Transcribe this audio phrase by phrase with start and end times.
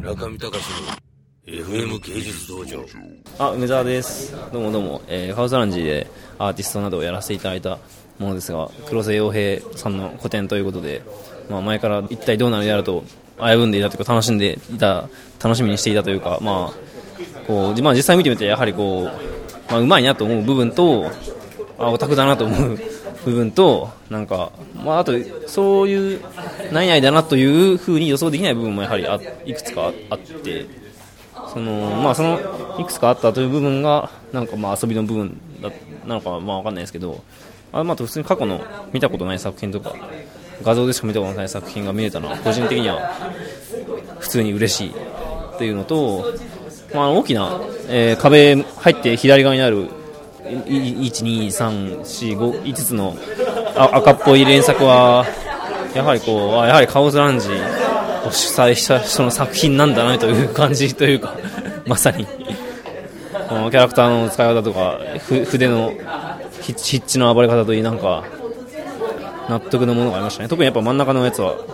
[0.00, 0.64] 中見隆
[1.46, 2.82] の FM 芸術道場。
[3.38, 4.34] あ梅澤です。
[4.50, 6.06] どうもどうも、えー、ハウスランジで
[6.38, 7.78] アーティストなどをやらせていただいた
[8.18, 11.02] ものですが黒瀬洋平さんの個展ということで、
[11.50, 13.04] まあ、前から一体どうなるやらと
[13.38, 19.04] 危ぶんでいたというか楽しんでいた楽しみにしていたというか、まあこうまあ、実際見てみてやはりこう、
[19.70, 21.10] まあ、うまいなと思う部分と
[21.80, 22.78] あオタクだなと思う
[23.24, 25.12] 部分となんか、まあ、あと
[25.46, 26.20] そういう
[26.72, 30.66] 何々だなというふうに予想できない部分もやはりあいくつかあって
[31.52, 31.72] その
[32.02, 32.38] まあその
[32.78, 35.70] いくつかあったという部分がなんかまあ遊びの部分だ
[36.06, 37.22] なのかまあわかんないですけど
[37.72, 38.60] あまあ普通に過去の
[38.92, 39.94] 見たことない作品とか
[40.62, 43.14] 画像でしか見たことない作品が見れたのは個人的には
[44.18, 46.34] 普通に嬉しいっていうのと、
[46.94, 49.88] まあ、大きな、えー、壁入って左側にある
[50.50, 53.16] 12345つの
[53.76, 55.26] 赤っぽい連作は
[55.94, 57.52] やはりこうやはりカオズランジを
[58.30, 61.36] 主催した人の作品なんだなという感じというか
[61.86, 62.32] まさにこ
[63.56, 68.24] のキャラクターの使い方とか筆の筆致の暴れ方といいなんか
[69.48, 70.48] 納得のものがありましたね。
[70.48, 71.64] 特にやっぱ真ん中のやつはこ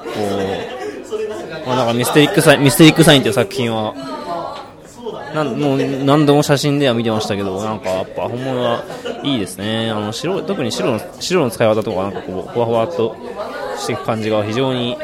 [1.64, 3.94] う、まあ、なんかミステリックサインミステリックサインという作品は
[5.36, 8.84] なんもう何度も写真では見てましたけどなんかやっぱ本物は
[9.22, 9.90] いいですね。
[9.90, 13.14] あの白特に白の白の使い方とかなんかこうふわふわっと
[13.76, 14.96] していく感じが非常に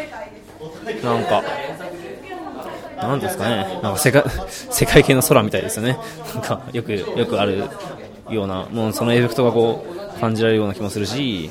[1.05, 1.42] なんか
[2.97, 3.78] なんですかね。
[3.83, 5.98] なんか世界 世界系の空みたいですよね。
[6.34, 7.64] なんかよくよくある
[8.30, 9.84] ようなもうそのエフェクトがこ
[10.17, 11.50] う感じられるような気もするし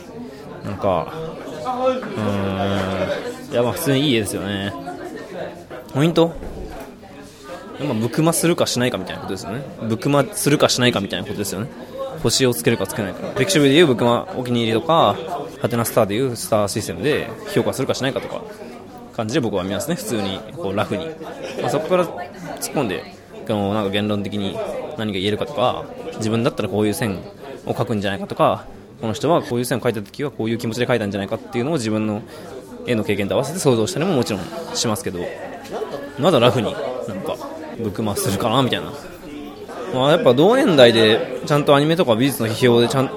[0.66, 1.13] なんか
[2.17, 4.73] うんいやまあ普通にいい絵ですよね。
[5.93, 6.33] ポイント
[7.83, 9.63] まあ、ブクマするかしないかみたいなことですよね。
[9.87, 11.69] ブクマするかしないかみたいなことですよね。
[12.21, 13.19] 星をつけるかつけないか。
[13.19, 15.17] フィクシブでいうブクマお気に入りとか
[15.61, 18.41] ハテナスターでいうスターシステムで評価するかしないかとか
[19.15, 19.95] 感じで僕は見ますね。
[19.95, 21.05] 普通にこうラフに、
[21.61, 23.03] まあ、そこから突っ込んで
[23.47, 24.55] このなんか言論的に
[24.97, 25.85] 何が言えるかとか
[26.17, 27.19] 自分だったらこういう線
[27.66, 28.66] を描くんじゃないかとか
[29.01, 32.22] この人はこういう線を描いた時はこういう気持ちで描いたんじゃないかっていうのを自分の
[32.85, 35.19] 絵の経験と合わせて想像したりももちろんしますけど
[36.19, 36.73] まだラフに
[37.07, 37.35] なんか
[37.77, 38.91] ブクマするかなみたいな、
[39.93, 43.09] まあ、やっぱ同年代でちゃんとアニメとか美術の批評でちゃん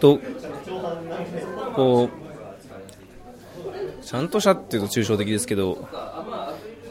[0.00, 0.20] と
[1.74, 5.88] こうちゃんとしたっていうと抽象的ですけど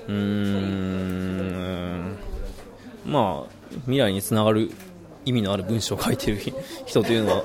[0.08, 2.18] うーん
[3.06, 3.52] まあ
[3.82, 4.72] 未来につながる
[5.26, 6.40] 意味のある文章を書いてる
[6.86, 7.44] 人というのは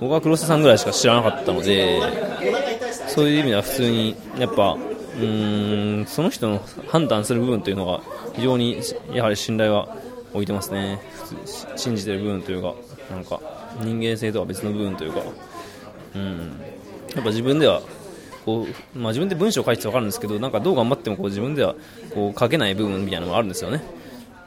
[0.00, 2.00] 僕は黒瀬さんぐらいしか知らなかったので
[3.08, 4.76] そういう意味では普通にやっぱ
[5.20, 8.00] うんその人の判断する部分というのが
[8.34, 8.80] 非常に
[9.12, 9.96] やはり信頼は
[10.32, 11.00] 置いてますね。
[11.76, 12.74] 信じてる部分というか
[13.10, 13.40] なんか
[13.80, 15.20] 人間性とは別の部分というか。
[16.14, 16.60] うん。
[17.14, 17.82] やっぱ自分では
[18.44, 21.74] こう、まあ、自分で文章を書いて分かるんですけどなんかどう頑張ってもこう自分では
[22.14, 23.82] こう書けない部分みたいなのがあるんですよね。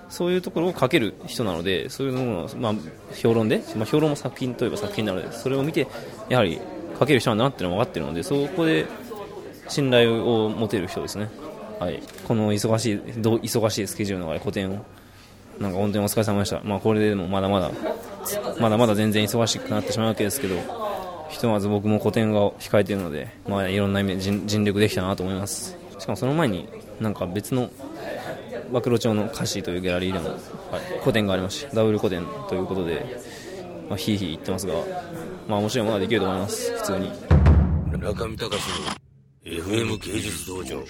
[0.09, 2.73] そういうところを書ける人なのでそういうのを、まあ、
[3.15, 5.87] 評論で、まあ、評論も作品といえば作品なのでそれを見て
[6.29, 6.59] やはり
[6.99, 8.85] 書ける人なんだなっていうのが分かってるのでそこで
[9.67, 11.29] 信頼を持てる人ですね、
[11.79, 14.85] はい、この忙しい忙しいスケジュールの中で個展を
[15.59, 17.71] なんか本当にお疲れ様でした、まあ、これでもまだまだ
[18.59, 20.55] まだまだ全然忙しくなってしまうわけですけど
[21.29, 25.77] ひとまず僕も個展が控えているので、まあ、いろんな意味で尽力できたなと思います。
[25.97, 26.67] しかもその前に
[26.99, 27.69] なんか別の
[28.71, 30.39] 暴露町の歌詞というギャラリーでも、はい、
[31.03, 33.05] 個展がありましダブル個展ということで、
[33.89, 34.73] まあ、ひいひい言ってますが、
[35.47, 36.71] まあ、面白いものはできると思います。
[36.77, 37.11] 普通に。
[37.99, 39.04] 中見隆の
[39.45, 40.83] FM 芸術道場。